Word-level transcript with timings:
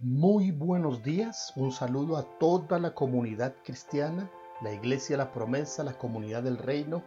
Muy 0.00 0.52
buenos 0.52 1.02
días, 1.02 1.52
un 1.56 1.72
saludo 1.72 2.18
a 2.18 2.38
toda 2.38 2.78
la 2.78 2.94
comunidad 2.94 3.56
cristiana, 3.64 4.30
la 4.62 4.72
Iglesia 4.72 5.16
La 5.16 5.32
Promesa, 5.32 5.82
la 5.82 5.98
comunidad 5.98 6.44
del 6.44 6.56
reino, 6.56 7.02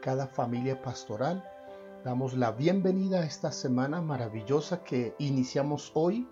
cada 0.00 0.26
familia 0.26 0.80
pastoral. 0.80 1.44
Damos 2.02 2.32
la 2.32 2.52
bienvenida 2.52 3.20
a 3.20 3.26
esta 3.26 3.52
semana 3.52 4.00
maravillosa 4.00 4.82
que 4.84 5.14
iniciamos 5.18 5.92
hoy 5.92 6.26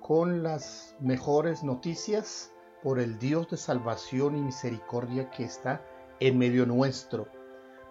con 0.00 0.42
las 0.42 0.96
mejores 1.00 1.62
noticias 1.62 2.50
por 2.82 2.98
el 2.98 3.18
Dios 3.18 3.50
de 3.50 3.58
salvación 3.58 4.38
y 4.38 4.40
misericordia 4.40 5.28
que 5.28 5.44
está 5.44 5.84
en 6.20 6.38
medio 6.38 6.64
nuestro. 6.64 7.28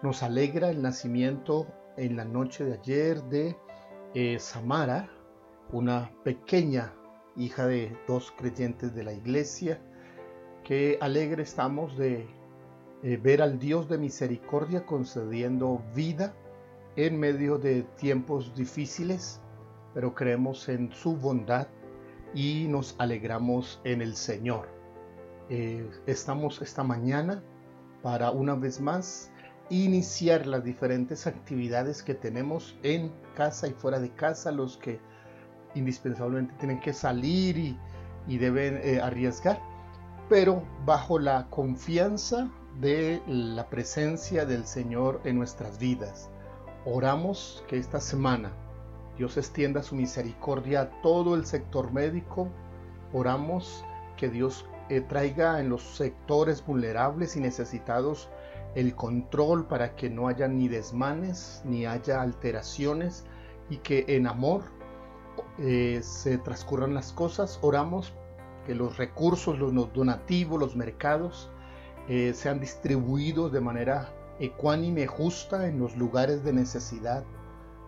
Nos 0.02 0.24
alegra 0.24 0.70
el 0.70 0.82
nacimiento 0.82 1.68
en 1.96 2.16
la 2.16 2.24
noche 2.24 2.64
de 2.64 2.72
ayer 2.72 3.22
de 3.22 3.56
eh, 4.14 4.40
Samara, 4.40 5.08
una 5.70 6.10
pequeña 6.24 6.92
hija 7.36 7.66
de 7.66 7.96
dos 8.06 8.32
creyentes 8.36 8.94
de 8.94 9.04
la 9.04 9.12
iglesia. 9.12 9.80
Qué 10.64 10.98
alegre 11.00 11.42
estamos 11.42 11.96
de 11.96 12.26
eh, 13.02 13.16
ver 13.16 13.42
al 13.42 13.58
Dios 13.58 13.88
de 13.88 13.98
misericordia 13.98 14.86
concediendo 14.86 15.82
vida 15.94 16.34
en 16.96 17.18
medio 17.18 17.58
de 17.58 17.82
tiempos 17.96 18.54
difíciles, 18.54 19.40
pero 19.94 20.14
creemos 20.14 20.68
en 20.68 20.92
su 20.92 21.16
bondad 21.16 21.66
y 22.34 22.66
nos 22.68 22.94
alegramos 22.98 23.80
en 23.84 24.02
el 24.02 24.14
Señor. 24.14 24.68
Eh, 25.48 25.88
estamos 26.06 26.62
esta 26.62 26.82
mañana 26.82 27.42
para 28.02 28.30
una 28.30 28.54
vez 28.54 28.80
más 28.80 29.30
iniciar 29.70 30.46
las 30.46 30.64
diferentes 30.64 31.26
actividades 31.26 32.02
que 32.02 32.14
tenemos 32.14 32.76
en 32.82 33.12
casa 33.34 33.68
y 33.68 33.72
fuera 33.72 33.98
de 34.00 34.10
casa, 34.10 34.52
los 34.52 34.76
que 34.76 35.00
indispensablemente 35.74 36.54
tienen 36.58 36.80
que 36.80 36.92
salir 36.92 37.76
y, 38.26 38.38
deben 38.38 38.80
eh, 38.82 39.00
arriesgar, 39.00 39.60
pero 40.28 40.62
bajo 40.86 41.18
la 41.18 41.48
confianza 41.50 42.48
de 42.80 43.20
la 43.26 43.68
presencia 43.68 44.46
del 44.46 44.66
Señor 44.66 45.20
en 45.24 45.36
nuestras 45.36 45.78
vidas. 45.78 46.30
Oramos 46.84 47.64
que 47.68 47.78
esta 47.78 48.00
semana 48.00 48.52
Dios 49.16 49.36
extienda 49.36 49.82
su 49.82 49.94
misericordia 49.94 50.80
a 50.82 51.02
todo 51.02 51.34
el 51.34 51.44
sector 51.46 51.92
médico. 51.92 52.48
Oramos 53.12 53.84
que 54.16 54.28
Dios 54.28 54.66
eh, 54.88 55.00
traiga 55.00 55.60
en 55.60 55.68
los 55.68 55.82
sectores 55.82 56.64
vulnerables 56.64 57.36
y 57.36 57.40
necesitados 57.40 58.28
el 58.74 58.94
control 58.94 59.66
para 59.66 59.94
que 59.94 60.08
no 60.08 60.28
haya 60.28 60.48
ni 60.48 60.68
desmanes 60.68 61.62
ni 61.64 61.86
haya 61.86 62.22
alteraciones 62.22 63.24
y 63.68 63.76
que 63.78 64.04
en 64.08 64.26
amor 64.26 64.62
eh, 65.58 66.00
se 66.02 66.38
transcurran 66.38 66.94
las 66.94 67.12
cosas, 67.12 67.58
oramos 67.62 68.12
que 68.66 68.74
los 68.74 68.96
recursos, 68.96 69.58
los 69.58 69.72
donativos, 69.92 70.58
los 70.58 70.76
mercados 70.76 71.50
eh, 72.08 72.32
sean 72.34 72.60
distribuidos 72.60 73.52
de 73.52 73.60
manera 73.60 74.12
ecuánime, 74.38 75.06
justa 75.06 75.68
en 75.68 75.78
los 75.78 75.96
lugares 75.96 76.44
de 76.44 76.52
necesidad. 76.52 77.24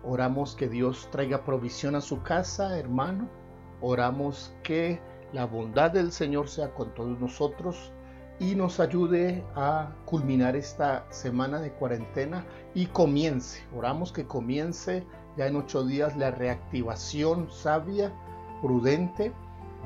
Oramos 0.03 0.55
que 0.55 0.69
Dios 0.69 1.09
traiga 1.11 1.45
provisión 1.45 1.95
a 1.95 2.01
su 2.01 2.23
casa, 2.23 2.79
hermano. 2.79 3.29
Oramos 3.81 4.55
que 4.63 5.01
la 5.33 5.47
bondad 5.47 5.91
del 5.91 6.13
Señor 6.13 6.49
sea 6.49 6.75
con 6.75 6.95
todos 6.95 7.19
nosotros 7.19 7.93
y 8.39 8.55
nos 8.55 8.81
ayude 8.81 9.45
a 9.55 9.95
culminar 10.05 10.57
esta 10.57 11.07
semana 11.11 11.61
de 11.61 11.73
cuarentena 11.73 12.45
y 12.75 12.87
comience, 12.87 13.63
oramos 13.75 14.13
que 14.13 14.27
comience 14.27 15.07
ya 15.37 15.47
en 15.47 15.57
ocho 15.57 15.85
días 15.85 16.17
la 16.17 16.31
reactivación 16.31 17.51
sabia, 17.51 18.13
prudente 18.63 19.33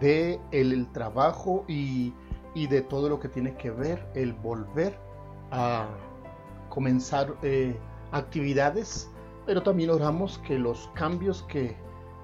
de 0.00 0.40
el, 0.52 0.86
trabajo 0.92 1.64
y, 1.66 2.14
de 2.55 2.82
todo 2.82 3.08
lo 3.08 3.20
que 3.20 3.28
tiene 3.28 3.55
que 3.56 3.70
ver 3.70 4.05
el 4.14 4.33
volver 4.33 4.98
a 5.52 5.86
comenzar 6.68 7.34
eh, 7.42 7.78
actividades, 8.11 9.08
pero 9.46 9.62
también 9.62 9.90
oramos 9.90 10.39
que 10.39 10.58
los 10.58 10.90
cambios 10.95 11.42
que 11.45 11.77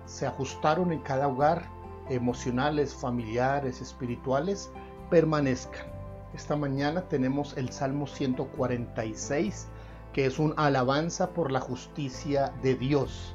se 0.06 0.26
ajustaron 0.26 0.92
en 0.92 1.00
cada 1.00 1.28
hogar, 1.28 1.68
emocionales, 2.08 2.94
familiares, 2.94 3.80
espirituales, 3.80 4.70
permanezcan. 5.08 5.86
Esta 6.34 6.56
mañana 6.56 7.02
tenemos 7.02 7.56
el 7.56 7.70
Salmo 7.70 8.06
146, 8.08 9.68
que 10.14 10.26
es 10.26 10.38
un 10.38 10.54
alabanza 10.56 11.30
por 11.30 11.50
la 11.50 11.60
justicia 11.60 12.54
de 12.62 12.76
Dios. 12.76 13.34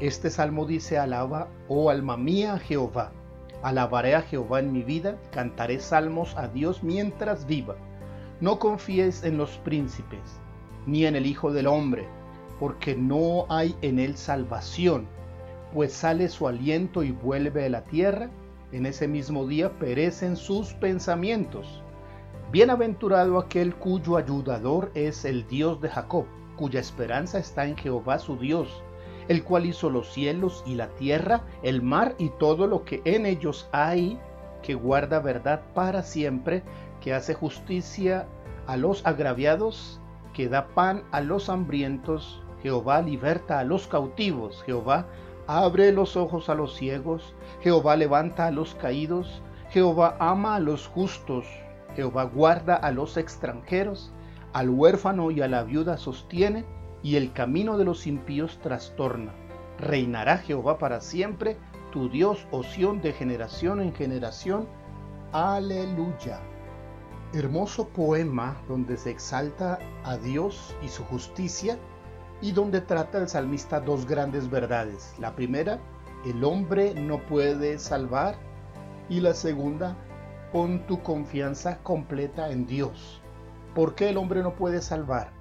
Este 0.00 0.30
salmo 0.30 0.64
dice, 0.64 0.98
alaba, 0.98 1.48
oh 1.68 1.90
alma 1.90 2.16
mía, 2.16 2.58
Jehová. 2.58 3.12
Alabaré 3.62 4.14
a 4.14 4.22
Jehová 4.22 4.60
en 4.60 4.72
mi 4.72 4.82
vida, 4.82 5.18
cantaré 5.30 5.78
salmos 5.78 6.34
a 6.36 6.48
Dios 6.48 6.82
mientras 6.82 7.46
viva. 7.46 7.76
No 8.40 8.58
confíes 8.58 9.24
en 9.24 9.36
los 9.36 9.58
príncipes, 9.58 10.40
ni 10.86 11.04
en 11.04 11.16
el 11.16 11.26
Hijo 11.26 11.52
del 11.52 11.66
Hombre, 11.66 12.08
porque 12.58 12.96
no 12.96 13.44
hay 13.50 13.76
en 13.82 13.98
él 13.98 14.16
salvación, 14.16 15.06
pues 15.74 15.92
sale 15.92 16.30
su 16.30 16.48
aliento 16.48 17.02
y 17.02 17.12
vuelve 17.12 17.66
a 17.66 17.70
la 17.70 17.84
tierra, 17.84 18.30
en 18.72 18.86
ese 18.86 19.06
mismo 19.06 19.46
día 19.46 19.78
perecen 19.78 20.36
sus 20.36 20.72
pensamientos. 20.74 21.82
Bienaventurado 22.52 23.38
aquel 23.38 23.74
cuyo 23.74 24.16
ayudador 24.16 24.92
es 24.94 25.24
el 25.24 25.48
Dios 25.48 25.80
de 25.80 25.88
Jacob, 25.88 26.26
cuya 26.56 26.78
esperanza 26.78 27.38
está 27.38 27.66
en 27.66 27.76
Jehová 27.76 28.20
su 28.20 28.36
Dios, 28.36 28.84
el 29.26 29.42
cual 29.42 29.66
hizo 29.66 29.90
los 29.90 30.12
cielos 30.12 30.62
y 30.64 30.76
la 30.76 30.86
tierra, 30.90 31.42
el 31.64 31.82
mar 31.82 32.14
y 32.18 32.28
todo 32.38 32.68
lo 32.68 32.84
que 32.84 33.02
en 33.04 33.26
ellos 33.26 33.68
hay, 33.72 34.20
que 34.62 34.76
guarda 34.76 35.18
verdad 35.18 35.60
para 35.74 36.04
siempre, 36.04 36.62
que 37.00 37.12
hace 37.12 37.34
justicia 37.34 38.28
a 38.68 38.76
los 38.76 39.04
agraviados, 39.04 40.00
que 40.32 40.48
da 40.48 40.68
pan 40.68 41.02
a 41.10 41.22
los 41.22 41.48
hambrientos, 41.48 42.44
Jehová 42.62 43.02
liberta 43.02 43.58
a 43.58 43.64
los 43.64 43.88
cautivos, 43.88 44.62
Jehová 44.62 45.06
abre 45.48 45.90
los 45.90 46.16
ojos 46.16 46.48
a 46.48 46.54
los 46.54 46.76
ciegos, 46.76 47.34
Jehová 47.60 47.96
levanta 47.96 48.46
a 48.46 48.52
los 48.52 48.76
caídos, 48.76 49.42
Jehová 49.70 50.16
ama 50.20 50.54
a 50.54 50.60
los 50.60 50.86
justos, 50.86 51.44
Jehová 51.96 52.24
guarda 52.24 52.76
a 52.76 52.92
los 52.92 53.16
extranjeros, 53.16 54.12
al 54.52 54.68
huérfano 54.68 55.30
y 55.30 55.40
a 55.40 55.48
la 55.48 55.64
viuda 55.64 55.96
sostiene, 55.96 56.66
y 57.02 57.16
el 57.16 57.32
camino 57.32 57.78
de 57.78 57.84
los 57.84 58.06
impíos 58.06 58.58
trastorna. 58.60 59.32
Reinará 59.78 60.38
Jehová 60.38 60.78
para 60.78 61.00
siempre, 61.00 61.56
tu 61.92 62.08
Dios, 62.08 62.46
oción 62.50 63.00
de 63.00 63.12
generación 63.12 63.80
en 63.80 63.94
generación. 63.94 64.68
Aleluya. 65.32 66.40
Hermoso 67.32 67.88
poema 67.88 68.60
donde 68.68 68.96
se 68.96 69.10
exalta 69.10 69.78
a 70.04 70.16
Dios 70.16 70.76
y 70.82 70.88
su 70.88 71.04
justicia 71.04 71.78
y 72.40 72.52
donde 72.52 72.80
trata 72.80 73.18
el 73.18 73.28
salmista 73.28 73.80
dos 73.80 74.06
grandes 74.06 74.50
verdades. 74.50 75.14
La 75.18 75.34
primera, 75.34 75.78
el 76.26 76.44
hombre 76.44 76.94
no 76.94 77.18
puede 77.26 77.78
salvar 77.78 78.36
y 79.08 79.20
la 79.20 79.32
segunda, 79.34 79.96
Pon 80.52 80.86
tu 80.86 81.02
confianza 81.02 81.82
completa 81.82 82.50
en 82.50 82.66
Dios. 82.66 83.22
¿Por 83.74 83.94
qué 83.94 84.10
el 84.10 84.16
hombre 84.16 84.42
no 84.42 84.54
puede 84.54 84.80
salvar? 84.80 85.32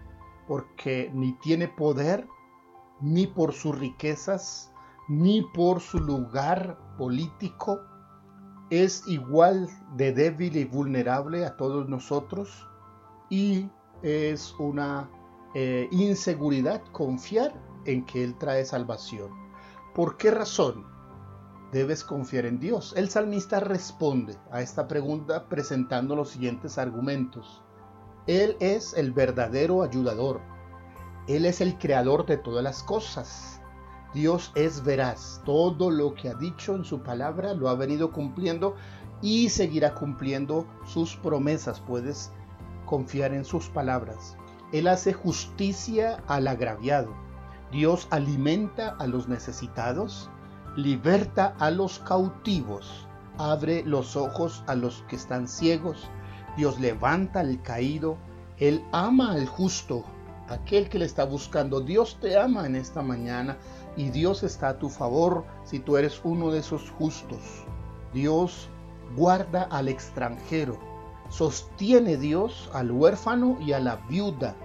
Porque 0.47 1.11
ni 1.13 1.33
tiene 1.39 1.67
poder, 1.67 2.27
ni 3.01 3.27
por 3.27 3.53
sus 3.53 3.77
riquezas, 3.77 4.71
ni 5.07 5.41
por 5.53 5.79
su 5.79 5.99
lugar 5.99 6.77
político. 6.97 7.79
Es 8.69 9.07
igual 9.07 9.69
de 9.95 10.11
débil 10.11 10.57
y 10.57 10.65
vulnerable 10.65 11.45
a 11.45 11.55
todos 11.55 11.87
nosotros 11.87 12.67
y 13.29 13.69
es 14.01 14.53
una 14.59 15.09
eh, 15.53 15.87
inseguridad 15.91 16.81
confiar 16.91 17.53
en 17.85 18.05
que 18.05 18.23
Él 18.23 18.35
trae 18.37 18.65
salvación. 18.65 19.31
¿Por 19.93 20.17
qué 20.17 20.31
razón? 20.31 20.94
Debes 21.75 22.05
confiar 22.05 22.45
en 22.45 22.57
Dios. 22.57 22.93
El 22.95 23.09
salmista 23.09 23.59
responde 23.59 24.37
a 24.49 24.61
esta 24.61 24.87
pregunta 24.87 25.49
presentando 25.49 26.15
los 26.15 26.29
siguientes 26.29 26.77
argumentos. 26.77 27.61
Él 28.27 28.55
es 28.61 28.93
el 28.93 29.11
verdadero 29.11 29.83
ayudador. 29.83 30.39
Él 31.27 31.43
es 31.43 31.59
el 31.59 31.77
creador 31.77 32.25
de 32.25 32.37
todas 32.37 32.63
las 32.63 32.81
cosas. 32.81 33.59
Dios 34.13 34.53
es 34.55 34.85
veraz. 34.85 35.41
Todo 35.43 35.91
lo 35.91 36.13
que 36.13 36.29
ha 36.29 36.33
dicho 36.35 36.75
en 36.75 36.85
su 36.85 37.03
palabra 37.03 37.53
lo 37.53 37.67
ha 37.67 37.75
venido 37.75 38.13
cumpliendo 38.13 38.77
y 39.21 39.49
seguirá 39.49 39.95
cumpliendo 39.95 40.65
sus 40.85 41.17
promesas. 41.17 41.81
Puedes 41.81 42.31
confiar 42.85 43.33
en 43.33 43.43
sus 43.43 43.67
palabras. 43.67 44.37
Él 44.71 44.87
hace 44.87 45.11
justicia 45.11 46.23
al 46.27 46.47
agraviado. 46.47 47.13
Dios 47.69 48.07
alimenta 48.11 48.95
a 48.97 49.07
los 49.07 49.27
necesitados 49.27 50.29
liberta 50.75 51.55
a 51.59 51.71
los 51.71 51.99
cautivos, 51.99 53.07
abre 53.37 53.83
los 53.85 54.15
ojos 54.15 54.63
a 54.67 54.75
los 54.75 55.03
que 55.07 55.15
están 55.15 55.47
ciegos, 55.47 56.09
Dios 56.57 56.79
levanta 56.79 57.41
al 57.41 57.61
caído, 57.61 58.17
Él 58.57 58.83
ama 58.91 59.33
al 59.33 59.45
justo, 59.45 60.05
aquel 60.47 60.89
que 60.89 60.99
le 60.99 61.05
está 61.05 61.25
buscando. 61.25 61.81
Dios 61.81 62.17
te 62.21 62.37
ama 62.37 62.65
en 62.65 62.75
esta 62.75 63.01
mañana 63.01 63.57
y 63.97 64.09
Dios 64.09 64.43
está 64.43 64.69
a 64.69 64.79
tu 64.79 64.89
favor 64.89 65.45
si 65.63 65.79
tú 65.79 65.97
eres 65.97 66.21
uno 66.23 66.51
de 66.51 66.59
esos 66.59 66.91
justos. 66.91 67.39
Dios 68.13 68.69
guarda 69.15 69.63
al 69.63 69.87
extranjero, 69.87 70.79
sostiene 71.29 72.17
Dios 72.17 72.69
al 72.73 72.91
huérfano 72.91 73.57
y 73.59 73.73
a 73.73 73.79
la 73.79 73.97
viuda 74.07 74.55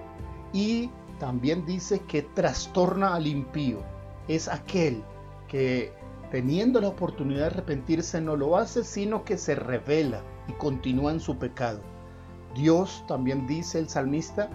y 0.52 0.90
también 1.18 1.66
dice 1.66 2.00
que 2.00 2.22
trastorna 2.22 3.14
al 3.14 3.26
impío. 3.26 3.82
Es 4.28 4.48
aquel 4.48 5.02
que 5.48 5.92
teniendo 6.30 6.80
la 6.80 6.88
oportunidad 6.88 7.40
de 7.40 7.46
arrepentirse 7.46 8.20
no 8.20 8.36
lo 8.36 8.56
hace, 8.56 8.84
sino 8.84 9.24
que 9.24 9.36
se 9.36 9.54
revela 9.54 10.22
y 10.48 10.52
continúa 10.52 11.12
en 11.12 11.20
su 11.20 11.38
pecado. 11.38 11.80
Dios, 12.54 13.04
también 13.06 13.46
dice 13.46 13.78
el 13.78 13.88
salmista, 13.88 14.48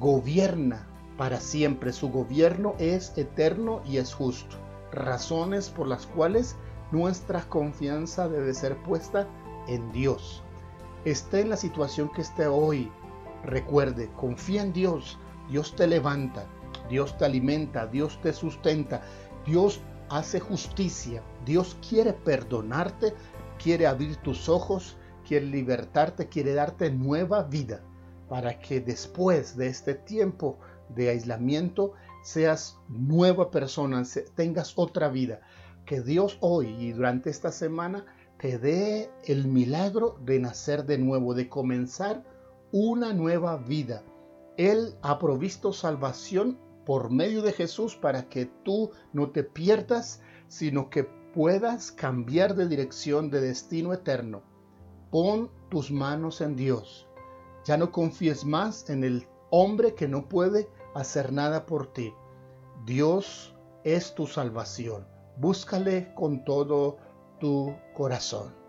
gobierna 0.00 0.86
para 1.16 1.40
siempre. 1.40 1.92
Su 1.92 2.10
gobierno 2.10 2.74
es 2.78 3.16
eterno 3.16 3.80
y 3.84 3.98
es 3.98 4.14
justo. 4.14 4.56
Razones 4.92 5.68
por 5.68 5.86
las 5.86 6.06
cuales 6.06 6.56
nuestra 6.92 7.42
confianza 7.42 8.28
debe 8.28 8.54
ser 8.54 8.76
puesta 8.82 9.26
en 9.66 9.90
Dios. 9.92 10.42
Esté 11.04 11.40
en 11.40 11.50
la 11.50 11.56
situación 11.56 12.10
que 12.14 12.22
esté 12.22 12.46
hoy, 12.46 12.90
recuerde, 13.44 14.10
confía 14.16 14.62
en 14.62 14.72
Dios. 14.72 15.18
Dios 15.50 15.76
te 15.76 15.86
levanta, 15.86 16.46
Dios 16.88 17.18
te 17.18 17.26
alimenta, 17.26 17.86
Dios 17.86 18.18
te 18.22 18.32
sustenta, 18.32 19.02
Dios 19.44 19.80
hace 20.14 20.38
justicia, 20.38 21.24
Dios 21.44 21.76
quiere 21.88 22.12
perdonarte, 22.12 23.14
quiere 23.60 23.88
abrir 23.88 24.16
tus 24.18 24.48
ojos, 24.48 24.96
quiere 25.26 25.46
libertarte, 25.46 26.28
quiere 26.28 26.54
darte 26.54 26.88
nueva 26.92 27.42
vida 27.42 27.82
para 28.28 28.60
que 28.60 28.80
después 28.80 29.56
de 29.56 29.66
este 29.66 29.94
tiempo 29.94 30.60
de 30.88 31.10
aislamiento 31.10 31.94
seas 32.22 32.78
nueva 32.88 33.50
persona, 33.50 34.04
tengas 34.36 34.74
otra 34.76 35.08
vida. 35.08 35.40
Que 35.84 36.00
Dios 36.00 36.38
hoy 36.40 36.68
y 36.68 36.92
durante 36.92 37.28
esta 37.28 37.50
semana 37.50 38.06
te 38.38 38.58
dé 38.58 39.10
el 39.24 39.48
milagro 39.48 40.20
de 40.24 40.38
nacer 40.38 40.84
de 40.86 40.96
nuevo, 40.96 41.34
de 41.34 41.48
comenzar 41.48 42.22
una 42.70 43.12
nueva 43.12 43.56
vida. 43.56 44.04
Él 44.56 44.94
ha 45.02 45.18
provisto 45.18 45.72
salvación 45.72 46.58
por 46.84 47.10
medio 47.10 47.42
de 47.42 47.52
Jesús 47.52 47.96
para 47.96 48.28
que 48.28 48.46
tú 48.46 48.90
no 49.12 49.30
te 49.30 49.44
pierdas, 49.44 50.20
sino 50.48 50.90
que 50.90 51.04
puedas 51.04 51.90
cambiar 51.92 52.54
de 52.54 52.68
dirección, 52.68 53.30
de 53.30 53.40
destino 53.40 53.92
eterno. 53.92 54.42
Pon 55.10 55.50
tus 55.70 55.90
manos 55.90 56.40
en 56.40 56.56
Dios. 56.56 57.08
Ya 57.64 57.76
no 57.76 57.90
confíes 57.90 58.44
más 58.44 58.88
en 58.90 59.04
el 59.04 59.26
hombre 59.50 59.94
que 59.94 60.08
no 60.08 60.28
puede 60.28 60.68
hacer 60.94 61.32
nada 61.32 61.66
por 61.66 61.92
ti. 61.92 62.12
Dios 62.84 63.54
es 63.84 64.14
tu 64.14 64.26
salvación. 64.26 65.06
Búscale 65.36 66.12
con 66.14 66.44
todo 66.44 66.98
tu 67.40 67.74
corazón. 67.94 68.63